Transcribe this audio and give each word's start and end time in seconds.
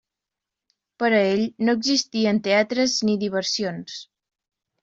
Per 1.03 1.09
a 1.09 1.19
ell 1.33 1.43
no 1.67 1.75
existien 1.79 2.39
teatres 2.49 2.97
ni 3.11 3.19
diversions. 3.27 4.01